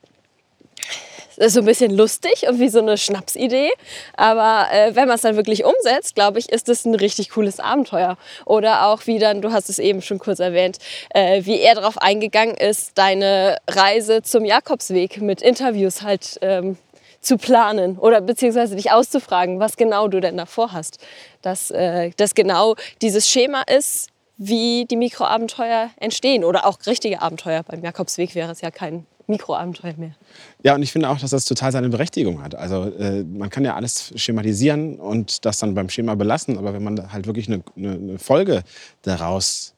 so 1.37 1.61
ein 1.61 1.67
bisschen 1.67 1.91
lustig 1.97 2.47
und 2.49 2.61
wie 2.61 2.69
so 2.69 2.81
eine 2.81 2.97
Schnapsidee. 2.97 3.71
Aber 4.17 4.67
äh, 4.73 4.95
wenn 4.95 5.09
man 5.09 5.17
es 5.17 5.23
dann 5.23 5.37
wirklich 5.37 5.65
umsetzt, 5.65 6.15
glaube 6.15 6.39
ich, 6.39 6.51
ist 6.51 6.69
es 6.69 6.85
ein 6.85 6.95
richtig 6.95 7.31
cooles 7.31 7.61
Abenteuer. 7.61 8.17
Oder 8.45 8.87
auch 8.87 9.07
wie 9.07 9.19
dann, 9.19 9.43
du 9.43 9.53
hast 9.53 9.71
es 9.71 9.79
eben 9.79 10.03
schon 10.03 10.19
kurz 10.19 10.39
erwähnt, 10.39 10.79
äh, 11.11 11.45
wie 11.45 11.61
er 11.61 11.75
darauf 11.75 11.99
eingegangen 11.99 12.57
ist, 12.57 12.97
deine 12.97 13.59
Reise 13.69 14.23
zum 14.23 14.45
Jakobsweg 14.45 15.21
mit 15.21 15.43
Interviews 15.43 16.03
halt 16.03 16.39
ähm, 16.43 16.77
zu 17.21 17.39
planen 17.39 17.99
oder 17.99 18.21
beziehungsweise 18.21 18.77
dich 18.77 18.93
auszufragen, 18.93 19.59
was 19.59 19.77
genau 19.77 20.09
du 20.09 20.21
denn 20.21 20.37
davor 20.37 20.73
hast. 20.73 20.99
Dass 21.43 21.71
äh, 21.71 22.11
das 22.17 22.35
genau 22.35 22.77
dieses 23.03 23.29
Schema 23.29 23.63
ist, 23.63 24.09
wie 24.37 24.85
die 24.85 24.97
Mikroabenteuer 24.97 25.91
entstehen 25.97 26.45
oder 26.45 26.67
auch 26.67 26.79
richtige 26.87 27.23
Abenteuer. 27.23 27.63
Beim 27.63 27.83
Jakobsweg 27.83 28.35
wäre 28.35 28.53
es 28.53 28.61
ja 28.61 28.71
kein 28.71 29.07
Mikroabenteuer 29.27 29.95
mehr. 29.97 30.15
Ja, 30.63 30.75
und 30.75 30.83
ich 30.83 30.93
finde 30.93 31.09
auch, 31.09 31.19
dass 31.19 31.31
das 31.31 31.45
total 31.45 31.73
seine 31.73 31.89
Berechtigung 31.89 32.43
hat. 32.43 32.55
Also 32.55 32.85
äh, 32.85 33.25
man 33.25 33.51
kann 33.51 33.65
ja 33.65 33.75
alles 33.75 34.13
schematisieren 34.17 34.97
und 34.97 35.45
das 35.45 35.59
dann 35.59 35.75
beim 35.75 35.89
Schema 35.89 36.15
belassen, 36.15 36.59
aber 36.59 36.75
wenn 36.75 36.83
man 36.83 37.13
halt 37.13 37.27
wirklich 37.27 37.49
eine, 37.49 37.63
eine, 37.77 38.19
Folge 38.19 38.63
daraus 39.03 39.75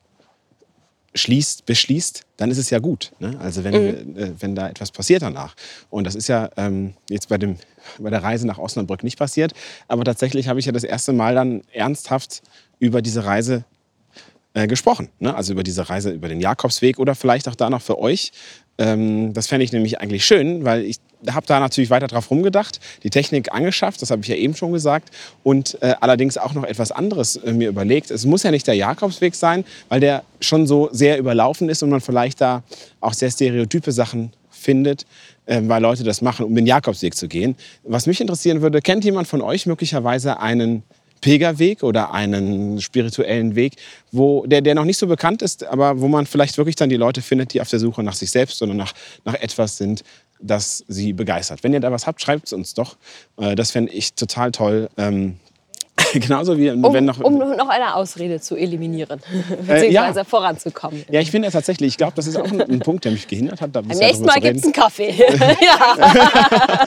schließt, 1.15 1.65
beschließt, 1.65 2.25
dann 2.37 2.50
ist 2.50 2.59
es 2.59 2.71
ja 2.71 2.79
gut. 2.79 3.12
Ne? 3.19 3.38
Also 3.41 3.65
wenn, 3.65 3.73
mhm. 3.73 4.17
äh, 4.17 4.33
wenn 4.41 4.55
da 4.55 4.69
etwas 4.69 4.91
passiert 4.91 5.23
danach. 5.23 5.55
Und 5.91 6.05
das 6.05 6.15
ist 6.15 6.29
ja 6.29 6.50
ähm, 6.57 6.95
jetzt 7.09 7.29
bei, 7.29 7.38
dem, 7.38 7.57
bei 7.99 8.11
der 8.11 8.23
Reise 8.23 8.47
nach 8.47 8.59
Osnabrück 8.59 9.03
nicht 9.03 9.19
passiert. 9.19 9.53
Aber 9.88 10.05
tatsächlich 10.05 10.49
habe 10.49 10.61
ich 10.61 10.67
ja 10.67 10.73
das 10.73 10.85
erste 10.85 11.12
Mal 11.12 11.35
dann 11.35 11.62
ernsthaft 11.73 12.43
über 12.79 13.00
diese 13.00 13.25
Reise 13.25 13.65
äh, 14.57 14.67
gesprochen. 14.67 15.11
Ne? 15.19 15.35
Also 15.35 15.53
über 15.53 15.62
diese 15.62 15.88
Reise, 15.88 16.11
über 16.11 16.29
den 16.29 16.41
Jakobsweg 16.41 16.99
oder 16.99 17.15
vielleicht 17.15 17.49
auch 17.49 17.55
da 17.55 17.69
noch 17.71 17.83
für 17.83 17.99
euch 17.99 18.33
ähm, 18.78 19.33
das 19.33 19.47
fände 19.47 19.64
ich 19.64 19.73
nämlich 19.73 20.00
eigentlich 20.00 20.25
schön, 20.25 20.64
weil 20.64 20.85
ich 20.85 20.99
habe 21.30 21.47
da 21.47 21.61
natürlich 21.61 21.90
weiter 21.90 22.06
drauf 22.06 22.30
rumgedacht, 22.30 22.80
die 23.02 23.11
Technik 23.11 23.52
angeschafft, 23.52 24.02
das 24.02 24.11
habe 24.11 24.23
ich 24.23 24.28
ja 24.28 24.37
eben 24.37 24.54
schon 24.54 24.73
gesagt, 24.73 25.11
und 25.42 25.80
äh, 25.83 25.95
allerdings 26.00 26.37
auch 26.37 26.54
noch 26.54 26.64
etwas 26.64 26.92
anderes 26.92 27.37
äh, 27.37 27.52
mir 27.52 27.68
überlegt. 27.68 28.11
Es 28.11 28.25
muss 28.26 28.42
ja 28.42 28.50
nicht 28.50 28.66
der 28.66 28.75
Jakobsweg 28.75 29.35
sein, 29.35 29.64
weil 29.88 30.00
der 30.00 30.25
schon 30.40 30.66
so 30.66 30.88
sehr 30.92 31.18
überlaufen 31.18 31.68
ist 31.68 31.83
und 31.83 31.90
man 31.90 32.00
vielleicht 32.00 32.40
da 32.40 32.62
auch 33.00 33.14
sehr 33.14 33.30
stereotype 33.30 33.92
Sachen 33.92 34.33
findet, 34.50 35.06
äh, 35.47 35.61
weil 35.64 35.80
Leute 35.80 36.04
das 36.04 36.21
machen, 36.21 36.45
um 36.45 36.54
den 36.54 36.66
Jakobsweg 36.66 37.14
zu 37.14 37.28
gehen. 37.28 37.56
Was 37.85 38.06
mich 38.06 38.21
interessieren 38.21 38.61
würde, 38.61 38.83
kennt 38.83 39.04
jemand 39.04 39.26
von 39.28 39.40
euch 39.40 39.66
möglicherweise 39.66 40.40
einen 40.40 40.83
Pilgerweg 41.21 41.83
oder 41.83 42.13
einen 42.13 42.81
spirituellen 42.81 43.55
Weg, 43.55 43.77
wo, 44.13 44.47
der, 44.47 44.61
der 44.61 44.75
noch 44.75 44.85
nicht 44.85 44.99
so 44.99 45.07
bekannt 45.07 45.43
ist, 45.43 45.65
aber 45.65 46.01
wo 46.01 46.09
man 46.09 46.27
vielleicht 46.27 46.59
wirklich 46.59 46.77
dann 46.77 46.89
die 46.89 46.97
Leute 46.97 47.23
findet, 47.23 47.53
die 47.55 47.61
auf 47.61 47.69
der 47.69 47.79
Suche 47.79 48.03
nach 48.03 48.15
sich 48.15 48.31
selbst 48.31 48.63
oder 48.63 48.75
nach, 48.75 48.93
nach 49.25 49.35
etwas 49.35 49.77
sind, 49.77 50.05
das 50.41 50.85
sie 50.89 51.13
begeistert. 51.13 51.63
Wenn 51.63 51.73
ihr 51.73 51.81
da 51.81 51.91
was 51.91 52.07
habt, 52.07 52.21
schreibt 52.21 52.47
es 52.47 52.53
uns 52.53 52.75
doch. 52.75 52.97
Äh, 53.39 53.55
das 53.55 53.71
fände 53.71 53.93
ich 53.93 54.15
total 54.15 54.53
toll. 54.53 54.89
Ähm, 54.97 55.37
Genauso 56.13 56.59
wie 56.59 56.71
Um, 56.71 56.93
wenn 56.93 57.05
noch. 57.05 57.21
um 57.21 57.39
noch 57.39 57.69
eine 57.69 57.95
Ausrede 57.95 58.41
zu 58.41 58.57
eliminieren, 58.57 59.21
beziehungsweise 59.67 60.25
voranzukommen. 60.25 61.05
ja, 61.11 61.21
ich 61.21 61.31
finde 61.31 61.47
ja 61.49 61.53
tatsächlich, 61.53 61.89
ich 61.89 61.97
glaube, 61.97 62.13
das 62.15 62.27
ist 62.27 62.37
auch 62.37 62.51
ein, 62.51 62.61
ein 62.61 62.81
Punkt, 62.81 63.05
der 63.05 63.13
mich 63.13 63.27
gehindert 63.27 63.61
hat. 63.61 63.75
Da 63.75 63.81
Beim 63.81 63.97
nächsten 63.97 64.25
Mal 64.27 64.41
gibt 64.41 64.59
es 64.59 64.65
einen 64.65 64.73
Kaffee. 64.73 65.15
ja. 65.61 66.87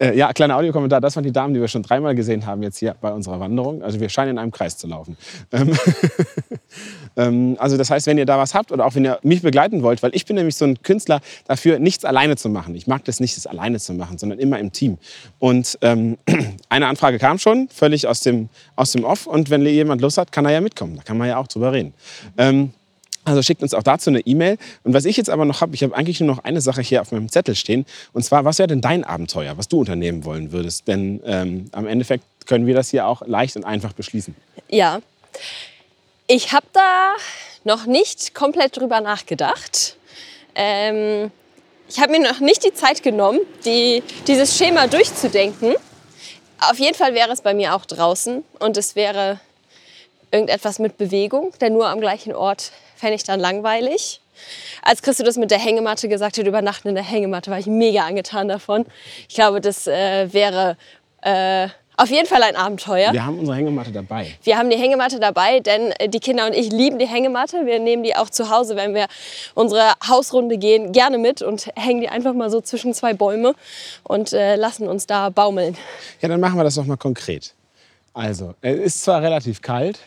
Äh, 0.00 0.16
ja, 0.16 0.32
kleiner 0.32 0.56
Audiokommentar. 0.56 1.00
Das 1.00 1.16
waren 1.16 1.24
die 1.24 1.32
Damen, 1.32 1.54
die 1.54 1.60
wir 1.60 1.68
schon 1.68 1.82
dreimal 1.82 2.14
gesehen 2.14 2.46
haben 2.46 2.62
jetzt 2.62 2.78
hier 2.78 2.94
bei 3.00 3.12
unserer 3.12 3.40
Wanderung. 3.40 3.82
Also 3.82 4.00
wir 4.00 4.08
scheinen 4.08 4.32
in 4.32 4.38
einem 4.38 4.52
Kreis 4.52 4.76
zu 4.76 4.86
laufen. 4.86 5.16
Ähm, 5.52 5.76
ähm, 7.16 7.56
also 7.58 7.76
das 7.76 7.90
heißt, 7.90 8.06
wenn 8.06 8.18
ihr 8.18 8.26
da 8.26 8.38
was 8.38 8.54
habt 8.54 8.72
oder 8.72 8.86
auch 8.86 8.94
wenn 8.94 9.04
ihr 9.04 9.18
mich 9.22 9.42
begleiten 9.42 9.82
wollt, 9.82 10.02
weil 10.02 10.14
ich 10.14 10.24
bin 10.26 10.36
nämlich 10.36 10.56
so 10.56 10.64
ein 10.64 10.82
Künstler 10.82 11.20
dafür, 11.46 11.78
nichts 11.78 12.04
alleine 12.04 12.36
zu 12.36 12.48
machen. 12.48 12.74
Ich 12.74 12.86
mag 12.86 13.04
das 13.04 13.20
nicht, 13.20 13.36
das 13.36 13.46
alleine 13.46 13.80
zu 13.80 13.92
machen, 13.94 14.18
sondern 14.18 14.38
immer 14.38 14.58
im 14.58 14.72
Team. 14.72 14.98
Und 15.38 15.78
ähm, 15.82 16.18
eine 16.68 16.86
Anfrage 16.86 17.18
kam 17.18 17.38
schon, 17.38 17.68
völlig 17.68 18.06
aus 18.06 18.20
dem, 18.20 18.48
aus 18.76 18.92
dem 18.92 19.04
Off. 19.04 19.26
Und 19.26 19.50
wenn 19.50 19.64
jemand 19.66 20.00
Lust 20.00 20.18
hat, 20.18 20.32
kann 20.32 20.44
er 20.44 20.52
ja 20.52 20.60
mitkommen. 20.60 20.96
Da 20.96 21.02
kann 21.02 21.18
man 21.18 21.28
ja 21.28 21.38
auch 21.38 21.48
drüber 21.48 21.72
reden. 21.72 21.92
Also 23.28 23.42
schickt 23.42 23.62
uns 23.62 23.74
auch 23.74 23.82
dazu 23.82 24.10
eine 24.10 24.20
E-Mail. 24.20 24.58
Und 24.84 24.94
was 24.94 25.04
ich 25.04 25.16
jetzt 25.16 25.30
aber 25.30 25.44
noch 25.44 25.60
habe, 25.60 25.74
ich 25.74 25.82
habe 25.82 25.94
eigentlich 25.94 26.20
nur 26.20 26.34
noch 26.34 26.44
eine 26.44 26.60
Sache 26.60 26.80
hier 26.80 27.02
auf 27.02 27.12
meinem 27.12 27.28
Zettel 27.28 27.54
stehen. 27.54 27.84
Und 28.12 28.24
zwar, 28.24 28.44
was 28.44 28.58
wäre 28.58 28.68
denn 28.68 28.80
dein 28.80 29.04
Abenteuer, 29.04 29.56
was 29.58 29.68
du 29.68 29.80
unternehmen 29.80 30.24
wollen 30.24 30.52
würdest? 30.52 30.88
Denn 30.88 31.20
ähm, 31.24 31.66
am 31.72 31.86
Endeffekt 31.86 32.24
können 32.46 32.66
wir 32.66 32.74
das 32.74 32.90
hier 32.90 33.06
auch 33.06 33.22
leicht 33.26 33.56
und 33.56 33.64
einfach 33.64 33.92
beschließen. 33.92 34.34
Ja. 34.68 35.00
Ich 36.26 36.52
habe 36.52 36.66
da 36.72 37.12
noch 37.64 37.86
nicht 37.86 38.34
komplett 38.34 38.76
drüber 38.76 39.00
nachgedacht. 39.00 39.96
Ähm, 40.54 41.30
ich 41.88 42.00
habe 42.00 42.12
mir 42.12 42.20
noch 42.20 42.40
nicht 42.40 42.64
die 42.64 42.74
Zeit 42.74 43.02
genommen, 43.02 43.40
die, 43.64 44.02
dieses 44.26 44.56
Schema 44.56 44.86
durchzudenken. 44.86 45.74
Auf 46.60 46.78
jeden 46.78 46.94
Fall 46.94 47.14
wäre 47.14 47.30
es 47.32 47.40
bei 47.40 47.54
mir 47.54 47.74
auch 47.74 47.84
draußen 47.84 48.44
und 48.58 48.76
es 48.76 48.96
wäre 48.96 49.40
irgendetwas 50.30 50.78
mit 50.78 50.98
Bewegung, 50.98 51.52
denn 51.60 51.72
nur 51.72 51.88
am 51.88 52.00
gleichen 52.00 52.34
Ort 52.34 52.72
fände 52.98 53.14
ich 53.14 53.24
dann 53.24 53.40
langweilig. 53.40 54.20
Als 54.82 55.02
Christo 55.02 55.24
das 55.24 55.36
mit 55.36 55.50
der 55.50 55.58
Hängematte 55.58 56.08
gesagt 56.08 56.38
hat, 56.38 56.46
übernachten 56.46 56.88
in 56.88 56.94
der 56.94 57.04
Hängematte, 57.04 57.50
war 57.50 57.58
ich 57.58 57.66
mega 57.66 58.06
angetan 58.06 58.48
davon. 58.48 58.86
Ich 59.28 59.34
glaube, 59.34 59.60
das 59.60 59.86
äh, 59.86 60.32
wäre 60.32 60.76
äh, 61.22 61.68
auf 61.96 62.10
jeden 62.10 62.28
Fall 62.28 62.44
ein 62.44 62.54
Abenteuer. 62.54 63.12
Wir 63.12 63.26
haben 63.26 63.40
unsere 63.40 63.56
Hängematte 63.56 63.90
dabei. 63.90 64.36
Wir 64.44 64.56
haben 64.56 64.70
die 64.70 64.76
Hängematte 64.76 65.18
dabei, 65.18 65.58
denn 65.58 65.90
äh, 65.98 66.08
die 66.08 66.20
Kinder 66.20 66.46
und 66.46 66.54
ich 66.54 66.70
lieben 66.70 66.98
die 67.00 67.08
Hängematte. 67.08 67.66
Wir 67.66 67.80
nehmen 67.80 68.04
die 68.04 68.14
auch 68.14 68.30
zu 68.30 68.50
Hause, 68.50 68.76
wenn 68.76 68.94
wir 68.94 69.06
unsere 69.54 69.92
Hausrunde 70.06 70.58
gehen, 70.58 70.92
gerne 70.92 71.18
mit 71.18 71.42
und 71.42 71.68
hängen 71.76 72.00
die 72.00 72.08
einfach 72.08 72.34
mal 72.34 72.50
so 72.50 72.60
zwischen 72.60 72.94
zwei 72.94 73.14
Bäume 73.14 73.54
und 74.04 74.32
äh, 74.32 74.54
lassen 74.54 74.88
uns 74.88 75.06
da 75.06 75.30
baumeln. 75.30 75.76
Ja, 76.20 76.28
dann 76.28 76.40
machen 76.40 76.56
wir 76.56 76.64
das 76.64 76.76
doch 76.76 76.86
mal 76.86 76.96
konkret. 76.96 77.54
Also, 78.18 78.54
es 78.62 78.78
ist 78.78 79.02
zwar 79.04 79.22
relativ 79.22 79.62
kalt, 79.62 80.00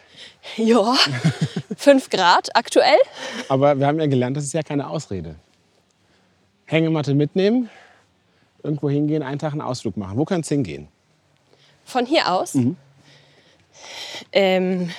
Ja, 0.58 0.96
5 1.78 2.10
Grad 2.10 2.54
aktuell. 2.56 2.98
aber 3.48 3.80
wir 3.80 3.88
haben 3.88 4.02
ja 4.02 4.06
gelernt, 4.08 4.36
das 4.36 4.44
ist 4.44 4.54
ja 4.54 4.64
keine 4.64 4.90
Ausrede. 4.90 5.36
Hängematte 6.66 7.14
mitnehmen, 7.14 7.70
irgendwo 8.64 8.90
hingehen, 8.90 9.24
einen 9.24 9.40
Tag 9.40 9.54
einen 9.54 9.62
Ausflug 9.62 9.96
machen. 9.96 10.18
Wo 10.18 10.26
kann 10.26 10.42
es 10.42 10.50
hingehen? 10.50 10.90
Von 11.86 12.06
hier 12.06 12.30
aus. 12.32 12.58
Ähm, 14.34 14.92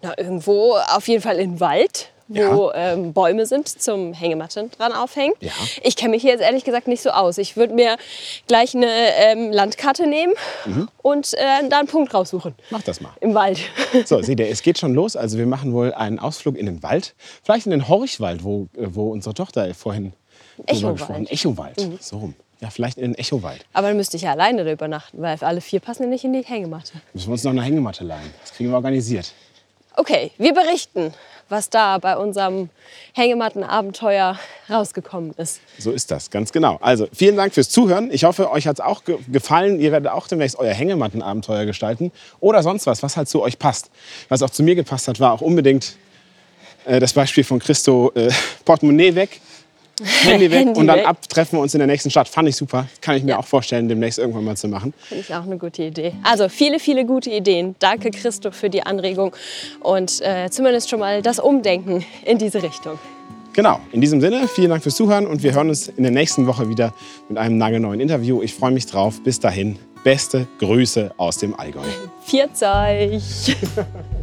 na, 0.00 0.16
irgendwo 0.16 0.76
auf 0.76 1.08
jeden 1.08 1.22
Fall 1.22 1.38
im 1.40 1.58
Wald, 1.58 2.12
wo 2.28 2.70
ähm, 2.74 3.12
Bäume 3.12 3.46
sind 3.46 3.68
zum 3.68 4.12
Hängematten 4.12 4.70
dran 4.70 4.92
aufhängen. 4.92 5.34
Ja. 5.40 5.52
Ich 5.82 5.96
kenne 5.96 6.10
mich 6.10 6.22
hier 6.22 6.32
jetzt 6.32 6.42
ehrlich 6.42 6.64
gesagt 6.64 6.88
nicht 6.88 7.02
so 7.02 7.10
aus. 7.10 7.38
Ich 7.38 7.56
würde 7.56 7.74
mir 7.74 7.96
gleich 8.46 8.74
eine 8.74 8.88
ähm, 9.16 9.52
Landkarte 9.52 10.06
nehmen 10.06 10.34
und 11.02 11.34
äh, 11.34 11.68
da 11.68 11.78
einen 11.78 11.88
Punkt 11.88 12.12
raussuchen. 12.14 12.54
Mach 12.70 12.82
das 12.82 13.00
mal. 13.00 13.12
Im 13.20 13.34
Wald. 13.34 13.58
So, 14.04 14.20
seht 14.22 14.40
ihr, 14.40 14.48
es 14.48 14.62
geht 14.62 14.78
schon 14.78 14.94
los. 14.94 15.16
Also 15.16 15.38
wir 15.38 15.46
machen 15.46 15.72
wohl 15.72 15.92
einen 15.94 16.18
Ausflug 16.18 16.56
in 16.56 16.66
den 16.66 16.82
Wald. 16.82 17.14
Vielleicht 17.42 17.66
in 17.66 17.70
den 17.70 17.88
Horchwald, 17.88 18.44
wo, 18.44 18.68
äh, 18.76 18.86
wo 18.88 19.10
unsere 19.10 19.34
Tochter 19.34 19.72
vorhin 19.74 20.12
Echowald. 20.66 20.96
gesprochen 20.98 21.24
hat. 21.24 21.32
Echowald. 21.32 22.02
So 22.02 22.18
rum. 22.18 22.34
Ja, 22.60 22.70
vielleicht 22.70 22.98
in 22.98 23.12
den 23.12 23.14
Echowald. 23.14 23.64
Aber 23.72 23.88
dann 23.88 23.96
müsste 23.96 24.16
ich 24.16 24.24
ja 24.24 24.32
alleine 24.32 24.64
da 24.64 24.72
übernachten, 24.72 25.22
weil 25.22 25.36
alle 25.40 25.60
vier 25.60 25.78
passen 25.78 26.02
ja 26.02 26.08
nicht 26.08 26.24
in 26.24 26.32
die 26.32 26.42
Hängematte. 26.42 26.94
Müssen 27.12 27.28
wir 27.28 27.32
uns 27.32 27.44
noch 27.44 27.52
eine 27.52 27.62
Hängematte 27.62 28.02
leihen. 28.04 28.34
Das 28.40 28.52
kriegen 28.52 28.70
wir 28.70 28.76
organisiert. 28.76 29.32
Okay, 29.94 30.32
wir 30.38 30.54
berichten, 30.54 31.12
was 31.48 31.70
da 31.70 31.98
bei 31.98 32.16
unserem 32.16 32.68
Hängemattenabenteuer 33.14 34.38
rausgekommen 34.68 35.32
ist. 35.36 35.60
So 35.78 35.90
ist 35.90 36.10
das, 36.10 36.30
ganz 36.30 36.52
genau. 36.52 36.78
Also 36.80 37.08
vielen 37.12 37.36
Dank 37.36 37.54
fürs 37.54 37.70
Zuhören. 37.70 38.10
Ich 38.12 38.24
hoffe, 38.24 38.50
euch 38.50 38.66
hat 38.66 38.78
es 38.78 38.84
auch 38.84 39.04
ge 39.04 39.18
gefallen. 39.28 39.80
Ihr 39.80 39.92
werdet 39.92 40.10
auch 40.10 40.28
demnächst 40.28 40.58
euer 40.58 40.74
Hängemattenabenteuer 40.74 41.64
gestalten. 41.64 42.12
Oder 42.40 42.62
sonst 42.62 42.86
was, 42.86 43.02
was 43.02 43.16
halt 43.16 43.28
zu 43.28 43.42
euch 43.42 43.58
passt. 43.58 43.90
Was 44.28 44.42
auch 44.42 44.50
zu 44.50 44.62
mir 44.62 44.74
gepasst 44.74 45.08
hat, 45.08 45.20
war 45.20 45.32
auch 45.32 45.40
unbedingt 45.40 45.96
äh, 46.84 47.00
das 47.00 47.12
Beispiel 47.12 47.44
von 47.44 47.58
Christo, 47.58 48.12
äh, 48.14 48.30
Portemonnaie 48.64 49.14
weg, 49.14 49.40
Handy 50.24 50.50
weg 50.50 50.58
Handy 50.66 50.80
und 50.80 50.86
dann 50.86 50.98
weg. 50.98 51.06
ab 51.08 51.28
treffen 51.28 51.56
wir 51.58 51.60
uns 51.62 51.74
in 51.74 51.78
der 51.78 51.86
nächsten 51.86 52.10
Stadt. 52.10 52.28
Fand 52.28 52.48
ich 52.48 52.56
super. 52.56 52.86
Kann 53.00 53.16
ich 53.16 53.22
mir 53.24 53.30
Ja. 53.30 53.38
auch 53.38 53.44
vorstellen, 53.46 53.88
demnächst 53.88 54.18
irgendwann 54.18 54.44
mal 54.44 54.56
zu 54.56 54.68
machen. 54.68 54.94
Finde 55.08 55.24
ich 55.26 55.34
auch 55.34 55.42
eine 55.42 55.58
gute 55.58 55.82
Idee. 55.82 56.12
Also 56.22 56.48
viele, 56.48 56.78
viele 56.78 57.04
gute 57.04 57.30
Ideen. 57.30 57.74
Danke, 57.78 58.10
Christoph, 58.10 58.54
für 58.54 58.70
die 58.70 58.82
Anregung 58.82 59.34
und 59.80 60.20
äh, 60.22 60.48
zumindest 60.50 60.88
schon 60.90 61.00
mal 61.00 61.22
das 61.22 61.38
Umdenken 61.38 62.04
in 62.24 62.38
diese 62.38 62.62
Richtung. 62.62 62.98
Genau, 63.54 63.80
in 63.90 64.00
diesem 64.00 64.20
Sinne, 64.20 64.46
vielen 64.46 64.70
Dank 64.70 64.84
fürs 64.84 64.94
Zuhören 64.94 65.26
und 65.26 65.42
wir 65.42 65.52
hören 65.52 65.68
uns 65.68 65.88
in 65.88 66.04
der 66.04 66.12
nächsten 66.12 66.46
Woche 66.46 66.68
wieder 66.68 66.94
mit 67.28 67.38
einem 67.38 67.58
nagelneuen 67.58 67.98
Interview. 67.98 68.40
Ich 68.40 68.54
freue 68.54 68.70
mich 68.70 68.86
drauf. 68.86 69.20
Bis 69.24 69.40
dahin, 69.40 69.78
beste 70.04 70.46
Grüße 70.60 71.10
aus 71.16 71.38
dem 71.38 71.58
Allgäu. 71.58 71.80
Viert 72.24 72.50
euch! 72.62 73.56